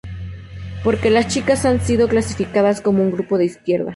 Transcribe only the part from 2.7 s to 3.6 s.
como un grupo de